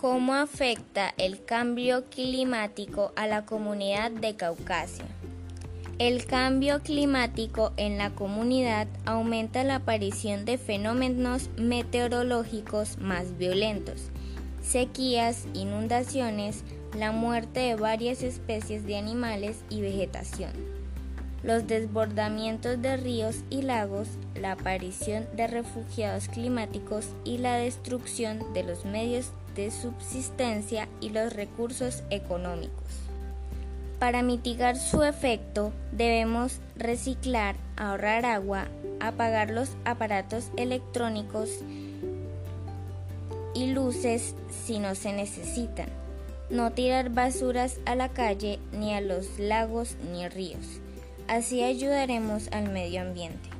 [0.00, 5.04] ¿Cómo afecta el cambio climático a la comunidad de Caucasia?
[5.98, 14.12] El cambio climático en la comunidad aumenta la aparición de fenómenos meteorológicos más violentos,
[14.62, 16.62] sequías, inundaciones,
[16.96, 20.52] la muerte de varias especies de animales y vegetación,
[21.42, 24.06] los desbordamientos de ríos y lagos,
[24.36, 31.32] la aparición de refugiados climáticos y la destrucción de los medios de subsistencia y los
[31.32, 32.84] recursos económicos.
[33.98, 38.68] Para mitigar su efecto debemos reciclar, ahorrar agua,
[39.00, 41.50] apagar los aparatos electrónicos
[43.52, 45.88] y luces si no se necesitan,
[46.50, 50.80] no tirar basuras a la calle ni a los lagos ni ríos.
[51.26, 53.50] Así ayudaremos al medio ambiente.